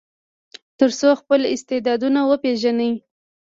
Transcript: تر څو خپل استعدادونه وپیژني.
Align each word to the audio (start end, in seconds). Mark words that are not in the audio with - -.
تر 0.79 0.89
څو 0.99 1.09
خپل 1.21 1.41
استعدادونه 1.55 2.19
وپیژني. 2.25 2.91